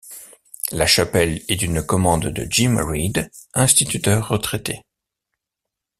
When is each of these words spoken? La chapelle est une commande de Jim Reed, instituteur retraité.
La 0.71 0.87
chapelle 0.87 1.43
est 1.47 1.61
une 1.61 1.85
commande 1.85 2.25
de 2.25 2.47
Jim 2.49 2.79
Reed, 2.83 3.29
instituteur 3.53 4.29
retraité. 4.29 4.81